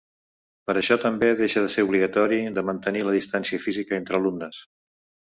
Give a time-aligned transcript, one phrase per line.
[0.69, 4.63] Per això també deixa de ser obligatori de mantenir la distància física entre alumnes.